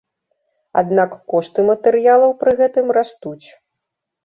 Аднак 0.81 1.11
кошты 1.33 1.67
матэрыялаў 1.69 2.35
пры 2.41 2.51
гэтым 2.65 2.85
растуць. 3.01 3.47